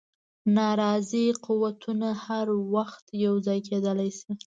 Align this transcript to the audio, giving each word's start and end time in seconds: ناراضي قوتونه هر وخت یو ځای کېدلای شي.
ناراضي 0.55 1.25
قوتونه 1.45 2.09
هر 2.25 2.47
وخت 2.73 3.05
یو 3.25 3.33
ځای 3.45 3.59
کېدلای 3.67 4.09
شي. 4.19 4.31